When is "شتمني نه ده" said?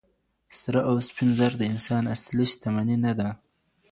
2.51-3.29